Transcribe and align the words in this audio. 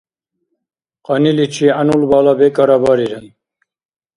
Кьаниличи 1.05 1.67
гӀянулбала 1.75 2.33
бекӀара 2.39 2.77
барира. 2.83 3.19